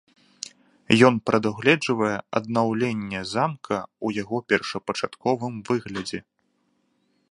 [1.09, 6.19] Ён прадугледжвае аднаўленне замка ў яго першапачатковым выглядзе.